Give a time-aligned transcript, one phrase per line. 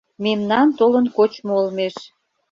[0.23, 1.95] Мемнан толын кочмо олмеш